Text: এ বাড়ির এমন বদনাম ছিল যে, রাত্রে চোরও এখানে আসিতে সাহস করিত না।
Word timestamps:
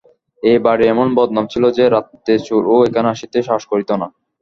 এ 0.43 0.63
বাড়ির 0.63 0.89
এমন 0.93 1.07
বদনাম 1.17 1.45
ছিল 1.53 1.63
যে, 1.77 1.83
রাত্রে 1.87 2.33
চোরও 2.47 2.75
এখানে 2.87 3.07
আসিতে 3.13 3.37
সাহস 3.47 3.63
করিত 3.71 3.89
না। 4.01 4.07